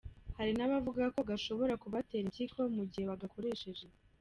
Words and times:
Hari 0.37 0.51
n’abavuga 0.55 1.01
ko 1.15 1.19
gashobora 1.29 1.73
kubatera 1.81 2.23
impyiko 2.25 2.59
mugihe 2.75 3.05
bagakoresheje. 3.11 3.85